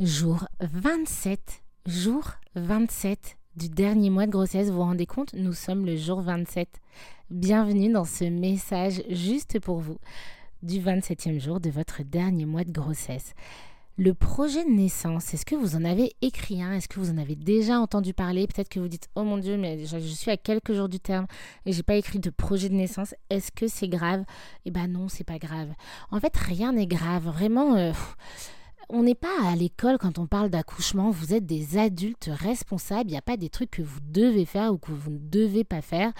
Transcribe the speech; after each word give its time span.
Jour 0.00 0.48
27, 0.58 1.62
jour 1.86 2.24
27 2.56 3.36
du 3.54 3.68
dernier 3.68 4.10
mois 4.10 4.26
de 4.26 4.32
grossesse. 4.32 4.66
Vous 4.66 4.74
vous 4.74 4.80
rendez 4.80 5.06
compte 5.06 5.34
Nous 5.34 5.52
sommes 5.52 5.86
le 5.86 5.96
jour 5.96 6.20
27. 6.20 6.68
Bienvenue 7.30 7.92
dans 7.92 8.04
ce 8.04 8.24
message 8.24 9.04
juste 9.08 9.60
pour 9.60 9.78
vous 9.78 9.98
du 10.64 10.80
27e 10.80 11.38
jour 11.38 11.60
de 11.60 11.70
votre 11.70 12.02
dernier 12.02 12.44
mois 12.44 12.64
de 12.64 12.72
grossesse. 12.72 13.34
Le 13.96 14.14
projet 14.14 14.64
de 14.64 14.70
naissance, 14.70 15.32
est-ce 15.32 15.46
que 15.46 15.54
vous 15.54 15.76
en 15.76 15.84
avez 15.84 16.16
écrit 16.22 16.60
un? 16.60 16.72
Est-ce 16.72 16.88
que 16.88 16.98
vous 16.98 17.10
en 17.10 17.16
avez 17.16 17.36
déjà 17.36 17.78
entendu 17.78 18.14
parler? 18.14 18.48
Peut-être 18.48 18.68
que 18.68 18.80
vous 18.80 18.88
dites 18.88 19.08
Oh 19.14 19.22
mon 19.22 19.38
Dieu, 19.38 19.56
mais 19.56 19.86
je, 19.86 19.98
suis 19.98 20.32
à 20.32 20.36
quelques 20.36 20.72
jours 20.72 20.88
du 20.88 20.98
terme 20.98 21.28
et 21.66 21.72
j'ai 21.72 21.84
pas 21.84 21.94
écrit 21.94 22.18
de 22.18 22.30
projet 22.30 22.68
de 22.68 22.74
naissance. 22.74 23.14
Est-ce 23.30 23.52
que 23.52 23.68
c'est 23.68 23.86
grave? 23.86 24.24
Eh 24.64 24.72
ben 24.72 24.88
non, 24.88 25.06
c'est 25.08 25.22
pas 25.22 25.38
grave. 25.38 25.68
En 26.10 26.18
fait, 26.18 26.36
rien 26.36 26.72
n'est 26.72 26.88
grave. 26.88 27.28
Vraiment. 27.28 27.76
Euh, 27.76 27.92
on 28.88 29.02
n'est 29.02 29.14
pas 29.14 29.42
à 29.44 29.56
l'école 29.56 29.98
quand 29.98 30.18
on 30.18 30.26
parle 30.26 30.50
d'accouchement, 30.50 31.10
vous 31.10 31.34
êtes 31.34 31.46
des 31.46 31.78
adultes 31.78 32.30
responsables, 32.30 33.10
il 33.10 33.12
n'y 33.12 33.18
a 33.18 33.22
pas 33.22 33.36
des 33.36 33.48
trucs 33.48 33.70
que 33.70 33.82
vous 33.82 34.00
devez 34.00 34.44
faire 34.44 34.72
ou 34.72 34.78
que 34.78 34.92
vous 34.92 35.10
ne 35.10 35.18
devez 35.18 35.64
pas 35.64 35.82
faire. 35.82 36.12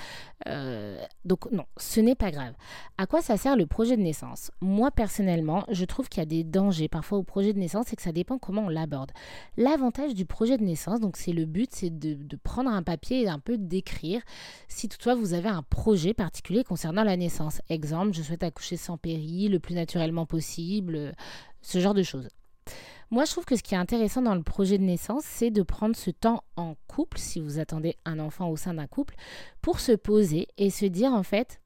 Euh, 0.46 1.02
donc 1.24 1.50
non, 1.52 1.64
ce 1.76 2.00
n'est 2.00 2.14
pas 2.14 2.30
grave. 2.30 2.54
À 2.98 3.06
quoi 3.06 3.22
ça 3.22 3.36
sert 3.36 3.56
le 3.56 3.66
projet 3.66 3.96
de 3.96 4.02
naissance? 4.02 4.50
Moi 4.60 4.90
personnellement, 4.90 5.64
je 5.70 5.84
trouve 5.84 6.08
qu'il 6.08 6.20
y 6.20 6.22
a 6.22 6.26
des 6.26 6.44
dangers 6.44 6.88
parfois 6.88 7.18
au 7.18 7.22
projet 7.22 7.52
de 7.52 7.58
naissance 7.58 7.92
et 7.92 7.96
que 7.96 8.02
ça 8.02 8.12
dépend 8.12 8.38
comment 8.38 8.62
on 8.62 8.68
l'aborde. 8.68 9.12
L'avantage 9.56 10.14
du 10.14 10.26
projet 10.26 10.58
de 10.58 10.64
naissance, 10.64 11.00
donc 11.00 11.16
c'est 11.16 11.32
le 11.32 11.44
but, 11.44 11.70
c'est 11.72 11.90
de, 11.90 12.36
prendre 12.42 12.70
un 12.70 12.82
papier 12.82 13.22
et 13.22 13.28
un 13.28 13.38
peu 13.38 13.56
d'écrire 13.56 14.20
si 14.68 14.88
toutefois 14.88 15.14
vous 15.14 15.34
avez 15.34 15.48
un 15.48 15.62
projet 15.62 16.14
particulier 16.14 16.64
concernant 16.64 17.04
la 17.04 17.16
naissance. 17.16 17.62
Exemple, 17.68 18.12
je 18.12 18.22
souhaite 18.22 18.42
accoucher 18.42 18.76
sans 18.76 18.98
péril, 18.98 19.52
le 19.52 19.60
plus 19.60 19.74
naturellement 19.74 20.26
possible, 20.26 21.14
ce 21.62 21.78
genre 21.78 21.94
de 21.94 22.02
choses. 22.02 22.28
Moi, 23.10 23.24
je 23.24 23.30
trouve 23.30 23.44
que 23.44 23.56
ce 23.56 23.62
qui 23.62 23.74
est 23.74 23.78
intéressant 23.78 24.22
dans 24.22 24.34
le 24.34 24.42
projet 24.42 24.78
de 24.78 24.82
naissance, 24.82 25.24
c'est 25.24 25.50
de 25.50 25.62
prendre 25.62 25.94
ce 25.94 26.10
temps 26.10 26.42
en 26.56 26.74
couple, 26.88 27.18
si 27.18 27.40
vous 27.40 27.58
attendez 27.58 27.96
un 28.04 28.18
enfant 28.18 28.48
au 28.48 28.56
sein 28.56 28.74
d'un 28.74 28.86
couple, 28.86 29.14
pour 29.62 29.80
se 29.80 29.92
poser 29.92 30.48
et 30.56 30.70
se 30.70 30.86
dire 30.86 31.12
en 31.12 31.22
fait, 31.22 31.60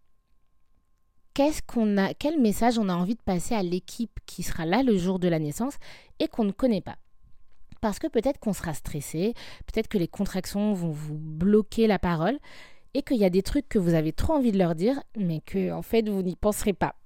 qu'est-ce 1.34 1.62
qu'on 1.62 1.96
a, 1.96 2.14
quel 2.14 2.40
message 2.40 2.78
on 2.78 2.88
a 2.88 2.94
envie 2.94 3.14
de 3.14 3.22
passer 3.22 3.54
à 3.54 3.62
l'équipe 3.62 4.18
qui 4.26 4.42
sera 4.42 4.66
là 4.66 4.82
le 4.82 4.98
jour 4.98 5.18
de 5.18 5.28
la 5.28 5.38
naissance 5.38 5.76
et 6.18 6.28
qu'on 6.28 6.44
ne 6.44 6.52
connaît 6.52 6.80
pas. 6.80 6.96
Parce 7.80 8.00
que 8.00 8.08
peut-être 8.08 8.40
qu'on 8.40 8.52
sera 8.52 8.74
stressé, 8.74 9.34
peut-être 9.66 9.88
que 9.88 9.98
les 9.98 10.08
contractions 10.08 10.74
vont 10.74 10.90
vous 10.90 11.16
bloquer 11.16 11.86
la 11.86 12.00
parole 12.00 12.38
et 12.92 13.02
qu'il 13.02 13.18
y 13.18 13.24
a 13.24 13.30
des 13.30 13.42
trucs 13.42 13.68
que 13.68 13.78
vous 13.78 13.94
avez 13.94 14.12
trop 14.12 14.34
envie 14.34 14.50
de 14.50 14.58
leur 14.58 14.74
dire, 14.74 15.00
mais 15.16 15.40
que 15.40 15.70
en 15.70 15.82
fait 15.82 16.08
vous 16.08 16.22
n'y 16.22 16.34
penserez 16.34 16.72
pas 16.72 16.96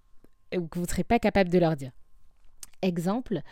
ou 0.56 0.66
que 0.66 0.78
vous 0.78 0.86
ne 0.86 0.90
serez 0.90 1.04
pas 1.04 1.18
capable 1.18 1.50
de 1.50 1.58
leur 1.58 1.76
dire. 1.76 1.92
Exemple, 2.80 3.42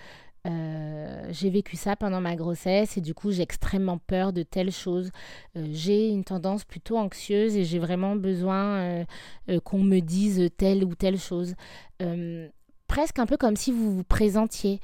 euh, 0.46 1.28
j'ai 1.30 1.50
vécu 1.50 1.76
ça 1.76 1.96
pendant 1.96 2.20
ma 2.20 2.34
grossesse 2.34 2.96
et 2.96 3.02
du 3.02 3.12
coup 3.12 3.30
j'ai 3.30 3.42
extrêmement 3.42 3.98
peur 3.98 4.32
de 4.32 4.42
telles 4.42 4.72
choses. 4.72 5.10
Euh, 5.56 5.66
j'ai 5.72 6.08
une 6.08 6.24
tendance 6.24 6.64
plutôt 6.64 6.96
anxieuse 6.96 7.56
et 7.56 7.64
j'ai 7.64 7.78
vraiment 7.78 8.16
besoin 8.16 9.04
euh, 9.48 9.60
qu'on 9.64 9.82
me 9.82 10.00
dise 10.00 10.48
telle 10.56 10.84
ou 10.84 10.94
telle 10.94 11.18
chose. 11.18 11.54
presque 12.86 13.18
un 13.18 13.26
peu 13.26 13.36
comme 13.36 13.56
si 13.56 13.70
vous 13.72 13.94
vous 13.94 14.04
présentiez. 14.04 14.80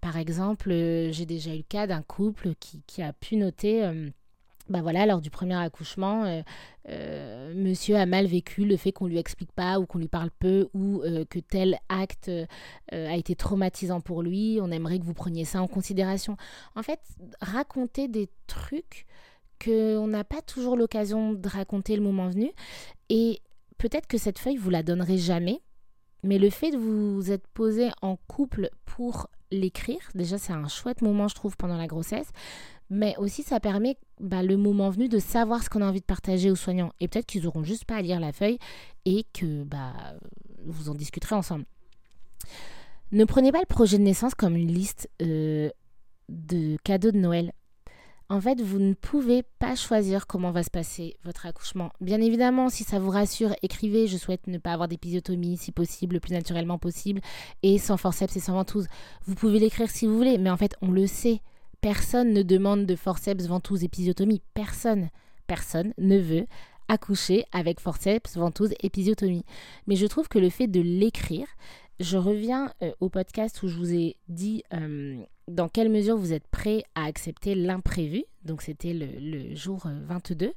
par 0.00 0.16
exemple, 0.16 0.70
j'ai 1.10 1.26
déjà 1.26 1.54
eu 1.54 1.58
le 1.58 1.64
cas 1.68 1.86
d'un 1.86 2.02
couple 2.02 2.54
qui, 2.60 2.82
qui, 2.86 3.02
a 3.02 3.12
pu 3.12 3.36
noter 3.36 3.82
bah 4.72 4.80
voilà, 4.80 5.04
lors 5.04 5.20
du 5.20 5.30
premier 5.30 5.54
accouchement, 5.54 6.24
euh, 6.24 6.42
euh, 6.88 7.52
monsieur 7.54 7.96
a 7.96 8.06
mal 8.06 8.26
vécu 8.26 8.64
le 8.64 8.78
fait 8.78 8.90
qu'on 8.90 9.06
lui 9.06 9.18
explique 9.18 9.52
pas 9.52 9.78
ou 9.78 9.84
qu'on 9.84 9.98
lui 9.98 10.08
parle 10.08 10.30
peu 10.30 10.68
ou 10.72 11.02
euh, 11.02 11.26
que 11.26 11.38
tel 11.38 11.78
acte 11.90 12.30
a 12.90 13.16
été 13.16 13.36
traumatisant 13.36 14.00
pour 14.00 14.22
lui. 14.22 14.58
On 14.62 14.70
aimerait 14.70 14.98
que 14.98 15.04
vous 15.04 15.12
preniez 15.12 15.44
ça 15.44 15.60
en 15.60 15.68
considération. 15.68 16.38
En 16.74 16.82
fait, 16.82 17.00
raconter 17.42 18.08
des 18.08 18.30
trucs 18.46 19.06
qu'on 19.62 20.06
n'a 20.06 20.24
pas 20.24 20.40
toujours 20.40 20.76
l'occasion 20.76 21.34
de 21.34 21.48
raconter 21.48 21.94
le 21.94 22.02
moment 22.02 22.30
venu. 22.30 22.50
Et 23.10 23.40
peut-être 23.76 24.06
que 24.06 24.16
cette 24.16 24.38
feuille, 24.38 24.56
vous 24.56 24.70
la 24.70 24.82
donnerez 24.82 25.18
jamais. 25.18 25.60
Mais 26.24 26.38
le 26.38 26.48
fait 26.48 26.70
de 26.70 26.78
vous 26.78 27.30
être 27.30 27.46
posé 27.48 27.90
en 28.00 28.16
couple 28.16 28.70
pour 28.86 29.28
l'écrire, 29.50 30.00
déjà 30.14 30.38
c'est 30.38 30.52
un 30.52 30.68
chouette 30.68 31.02
moment 31.02 31.28
je 31.28 31.34
trouve 31.34 31.56
pendant 31.56 31.76
la 31.76 31.86
grossesse 31.86 32.30
mais 32.90 33.16
aussi 33.16 33.42
ça 33.42 33.60
permet 33.60 33.96
bah, 34.20 34.42
le 34.42 34.56
moment 34.56 34.90
venu 34.90 35.08
de 35.08 35.18
savoir 35.18 35.62
ce 35.62 35.70
qu'on 35.70 35.82
a 35.82 35.88
envie 35.88 36.00
de 36.00 36.06
partager 36.06 36.50
aux 36.50 36.56
soignants. 36.56 36.92
Et 37.00 37.08
peut-être 37.08 37.26
qu'ils 37.26 37.44
n'auront 37.44 37.64
juste 37.64 37.84
pas 37.84 37.96
à 37.96 38.02
lire 38.02 38.20
la 38.20 38.32
feuille 38.32 38.58
et 39.04 39.24
que 39.32 39.64
bah, 39.64 39.92
vous 40.64 40.88
en 40.88 40.94
discuterez 40.94 41.34
ensemble. 41.34 41.64
Ne 43.12 43.24
prenez 43.24 43.52
pas 43.52 43.60
le 43.60 43.66
projet 43.66 43.98
de 43.98 44.02
naissance 44.02 44.34
comme 44.34 44.56
une 44.56 44.72
liste 44.72 45.10
euh, 45.20 45.70
de 46.28 46.76
cadeaux 46.82 47.10
de 47.10 47.18
Noël. 47.18 47.52
En 48.32 48.40
fait, 48.40 48.62
vous 48.62 48.78
ne 48.78 48.94
pouvez 48.94 49.42
pas 49.58 49.74
choisir 49.74 50.26
comment 50.26 50.52
va 50.52 50.62
se 50.62 50.70
passer 50.70 51.18
votre 51.22 51.44
accouchement. 51.44 51.92
Bien 52.00 52.18
évidemment, 52.22 52.70
si 52.70 52.82
ça 52.82 52.98
vous 52.98 53.10
rassure, 53.10 53.54
écrivez 53.60 54.06
Je 54.06 54.16
souhaite 54.16 54.46
ne 54.46 54.56
pas 54.56 54.72
avoir 54.72 54.88
d'épisiotomie, 54.88 55.58
si 55.58 55.70
possible, 55.70 56.14
le 56.14 56.20
plus 56.20 56.32
naturellement 56.32 56.78
possible, 56.78 57.20
et 57.62 57.76
sans 57.76 57.98
forceps 57.98 58.34
et 58.34 58.40
sans 58.40 58.54
ventouse. 58.54 58.86
Vous 59.26 59.34
pouvez 59.34 59.58
l'écrire 59.58 59.90
si 59.90 60.06
vous 60.06 60.16
voulez, 60.16 60.38
mais 60.38 60.48
en 60.48 60.56
fait, 60.56 60.74
on 60.80 60.90
le 60.90 61.06
sait. 61.06 61.42
Personne 61.82 62.32
ne 62.32 62.42
demande 62.42 62.86
de 62.86 62.94
forceps, 62.94 63.46
ventouse, 63.46 63.82
épisiotomie. 63.82 64.40
Personne. 64.54 65.10
Personne 65.48 65.92
ne 65.98 66.16
veut 66.16 66.46
accoucher 66.86 67.44
avec 67.50 67.80
forceps, 67.80 68.36
ventouse, 68.36 68.72
épisiotomie. 68.80 69.44
Mais 69.88 69.96
je 69.96 70.06
trouve 70.06 70.28
que 70.28 70.38
le 70.38 70.48
fait 70.48 70.68
de 70.68 70.80
l'écrire, 70.80 71.48
je 71.98 72.16
reviens 72.16 72.72
euh, 72.82 72.92
au 73.00 73.08
podcast 73.08 73.62
où 73.64 73.68
je 73.68 73.76
vous 73.76 73.92
ai 73.92 74.16
dit 74.28 74.62
euh, 74.72 75.20
dans 75.48 75.68
quelle 75.68 75.88
mesure 75.88 76.16
vous 76.16 76.32
êtes 76.32 76.46
prêt 76.46 76.84
à 76.94 77.04
accepter 77.04 77.56
l'imprévu. 77.56 78.24
Donc 78.44 78.62
c'était 78.62 78.94
le, 78.94 79.52
jour 79.56 79.82
22. 79.84 80.46
Euh, 80.46 80.50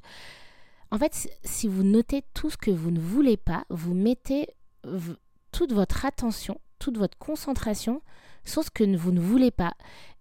en 0.91 0.99
fait, 0.99 1.27
si 1.43 1.67
vous 1.67 1.81
notez 1.81 2.23
tout 2.35 2.51
ce 2.51 2.57
que 2.57 2.69
vous 2.69 2.91
ne 2.91 2.99
voulez 2.99 3.37
pas, 3.37 3.65
vous 3.69 3.95
mettez 3.95 4.49
toute 5.51 5.73
votre 5.73 6.05
attention, 6.05 6.61
toute 6.77 6.99
votre 6.99 7.17
concentration 7.17 8.03
sur 8.43 8.63
ce 8.63 8.69
que 8.69 8.95
vous 8.95 9.11
ne 9.11 9.19
voulez 9.19 9.49
pas. 9.49 9.73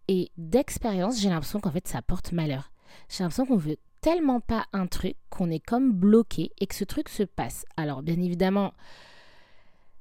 Et 0.09 0.31
d'expérience, 0.37 1.21
j'ai 1.21 1.29
l'impression 1.29 1.61
qu'en 1.61 1.71
fait, 1.71 1.89
ça 1.89 2.03
porte 2.03 2.33
malheur. 2.33 2.71
J'ai 3.09 3.25
l'impression 3.25 3.47
qu'on 3.47 3.57
veut 3.57 3.79
tellement 4.01 4.41
pas 4.41 4.67
un 4.73 4.87
truc 4.87 5.17
qu'on 5.31 5.51
est 5.51 5.65
comme 5.65 5.93
bloqué 5.93 6.53
et 6.61 6.67
que 6.67 6.75
ce 6.75 6.85
truc 6.85 7.09
se 7.09 7.23
passe. 7.23 7.65
Alors, 7.77 8.03
bien 8.03 8.21
évidemment, 8.21 8.75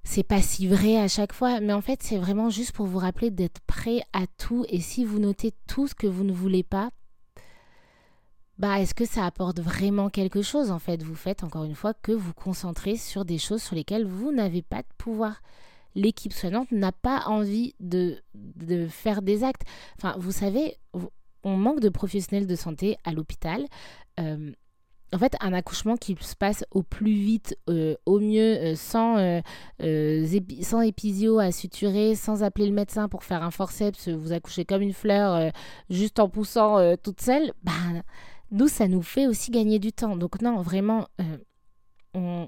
c'est 0.03 0.23
pas 0.23 0.41
si 0.41 0.67
vrai 0.67 0.97
à 0.97 1.07
chaque 1.07 1.31
fois, 1.31 1.61
mais 1.61 1.73
en 1.73 1.81
fait, 1.81 2.03
c'est 2.03 2.17
vraiment 2.17 2.49
juste 2.49 2.73
pour 2.73 2.85
vous 2.85 2.99
rappeler 2.99 3.31
d'être 3.31 3.61
prêt 3.61 4.01
à 4.11 4.27
tout. 4.37 4.65
Et 4.67 4.81
si 4.81 5.05
vous 5.05 5.19
notez 5.19 5.53
tout 5.67 5.87
ce 5.87 5.95
que 5.95 6.07
vous 6.07 6.25
ne 6.25 6.33
voulez 6.33 6.63
pas, 6.63 6.89
bah, 8.59 8.79
est-ce 8.79 8.93
que 8.93 9.05
ça 9.05 9.25
apporte 9.25 9.59
vraiment 9.59 10.09
quelque 10.09 10.41
chose 10.41 10.69
En 10.69 10.79
fait, 10.79 11.01
vous 11.01 11.15
faites 11.15 11.43
encore 11.43 11.63
une 11.63 11.75
fois 11.75 11.93
que 11.93 12.11
vous 12.11 12.33
concentrez 12.33 12.97
sur 12.97 13.25
des 13.25 13.37
choses 13.37 13.63
sur 13.63 13.75
lesquelles 13.75 14.05
vous 14.05 14.31
n'avez 14.31 14.61
pas 14.61 14.81
de 14.81 14.87
pouvoir 14.97 15.41
l'équipe 15.95 16.33
soignante 16.33 16.71
n'a 16.71 16.91
pas 16.91 17.23
envie 17.27 17.75
de, 17.79 18.17
de, 18.33 18.87
faire 18.87 19.21
des 19.21 19.43
actes. 19.43 19.63
Enfin, 19.97 20.15
vous 20.19 20.31
savez, 20.31 20.77
on 21.43 21.57
manque 21.57 21.79
de 21.79 21.89
professionnels 21.89 22.47
de 22.47 22.55
santé 22.55 22.97
à 23.03 23.11
l'hôpital. 23.11 23.65
Euh, 24.19 24.51
en 25.13 25.19
fait, 25.19 25.35
un 25.41 25.53
accouchement 25.53 25.95
qui 25.95 26.17
se 26.19 26.35
passe 26.35 26.65
au 26.71 26.81
plus 26.81 27.13
vite, 27.13 27.55
euh, 27.69 27.95
au 28.07 28.19
mieux, 28.19 28.57
euh, 28.57 28.75
sans, 28.75 29.41
sans 30.61 30.81
épisio 30.81 31.37
à 31.37 31.51
suturer, 31.51 32.15
sans 32.15 32.41
appeler 32.41 32.65
le 32.65 32.73
médecin 32.73 33.07
pour 33.07 33.23
faire 33.23 33.43
un 33.43 33.51
forceps, 33.51 34.09
vous 34.09 34.33
accouchez 34.33 34.65
comme 34.65 34.81
une 34.81 34.93
fleur, 34.93 35.51
juste 35.89 36.19
en 36.19 36.29
poussant 36.29 36.95
toute 36.97 37.21
seule, 37.21 37.53
bah, 37.61 37.71
nous, 38.51 38.67
ça 38.67 38.87
nous 38.87 39.03
fait 39.03 39.27
aussi 39.27 39.51
gagner 39.51 39.77
du 39.77 39.91
temps. 39.91 40.15
Donc 40.15 40.41
non, 40.41 40.61
vraiment, 40.61 41.07
on, 42.15 42.47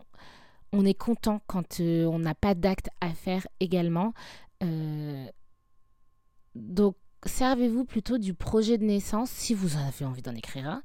on 0.71 0.85
est 0.85 0.93
content 0.93 1.41
quand 1.47 1.79
euh, 1.79 2.05
on 2.05 2.19
n'a 2.19 2.35
pas 2.35 2.55
d'acte 2.55 2.89
à 3.01 3.09
faire 3.09 3.47
également. 3.59 4.13
Euh, 4.63 5.25
donc, 6.55 6.95
servez-vous 7.25 7.85
plutôt 7.85 8.17
du 8.17 8.33
projet 8.33 8.77
de 8.77 8.83
naissance, 8.83 9.29
si 9.29 9.53
vous 9.53 9.77
avez 9.77 10.05
envie 10.05 10.21
d'en 10.21 10.35
écrire 10.35 10.69
un, 10.69 10.83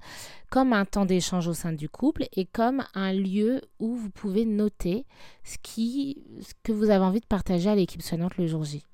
comme 0.51 0.73
un 0.73 0.85
temps 0.85 1.05
d'échange 1.05 1.49
au 1.49 1.55
sein 1.55 1.73
du 1.73 1.89
couple 1.89 2.27
et 2.33 2.47
comme 2.47 2.85
un 2.95 3.13
lieu 3.13 3.61
où 3.79 3.95
vous 3.95 4.11
pouvez 4.11 4.45
noter 4.45 5.07
ce, 5.45 5.57
qui, 5.63 6.23
ce 6.41 6.53
que 6.63 6.73
vous 6.73 6.91
avez 6.91 7.05
envie 7.05 7.21
de 7.21 7.27
partager 7.27 7.69
à 7.69 7.75
l'équipe 7.75 8.03
soignante 8.03 8.37
le 8.37 8.47
jour 8.47 8.65
J. 8.65 8.85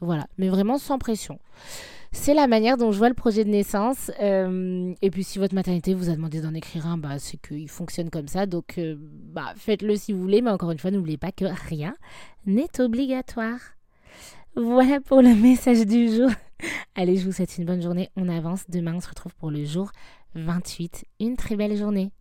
Voilà, 0.00 0.26
mais 0.36 0.48
vraiment 0.48 0.78
sans 0.78 0.98
pression. 0.98 1.38
C'est 2.12 2.34
la 2.34 2.46
manière 2.46 2.76
dont 2.76 2.92
je 2.92 2.98
vois 2.98 3.08
le 3.08 3.14
projet 3.14 3.44
de 3.44 3.50
naissance. 3.50 4.10
Euh, 4.20 4.94
et 5.00 5.10
puis 5.10 5.24
si 5.24 5.38
votre 5.38 5.54
maternité 5.54 5.94
vous 5.94 6.10
a 6.10 6.14
demandé 6.14 6.40
d'en 6.40 6.54
écrire 6.54 6.86
un, 6.86 6.98
bah, 6.98 7.18
c'est 7.18 7.38
qu'il 7.38 7.68
fonctionne 7.68 8.10
comme 8.10 8.28
ça. 8.28 8.46
Donc 8.46 8.78
euh, 8.78 8.96
bah, 8.98 9.54
faites-le 9.56 9.96
si 9.96 10.12
vous 10.12 10.20
voulez. 10.20 10.42
Mais 10.42 10.50
encore 10.50 10.70
une 10.70 10.78
fois, 10.78 10.90
n'oubliez 10.90 11.16
pas 11.16 11.32
que 11.32 11.46
rien 11.68 11.94
n'est 12.46 12.80
obligatoire. 12.80 13.58
Voilà 14.54 15.00
pour 15.00 15.22
le 15.22 15.34
message 15.34 15.86
du 15.86 16.08
jour. 16.14 16.30
Allez, 16.94 17.16
je 17.16 17.24
vous 17.24 17.32
souhaite 17.32 17.56
une 17.56 17.64
bonne 17.64 17.82
journée. 17.82 18.10
On 18.16 18.28
avance. 18.28 18.64
Demain, 18.68 18.94
on 18.96 19.00
se 19.00 19.08
retrouve 19.08 19.34
pour 19.34 19.50
le 19.50 19.64
jour 19.64 19.90
28. 20.34 21.06
Une 21.20 21.36
très 21.36 21.56
belle 21.56 21.76
journée. 21.76 22.12